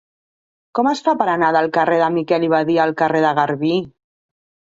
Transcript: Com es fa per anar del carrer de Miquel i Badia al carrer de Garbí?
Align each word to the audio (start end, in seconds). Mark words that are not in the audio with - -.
Com 0.77 0.87
es 0.91 1.01
fa 1.07 1.13
per 1.19 1.25
anar 1.33 1.49
del 1.57 1.67
carrer 1.75 1.99
de 2.03 2.07
Miquel 2.15 2.45
i 2.49 2.51
Badia 2.53 2.81
al 2.87 2.93
carrer 3.03 3.21
de 3.27 3.35
Garbí? 3.41 3.77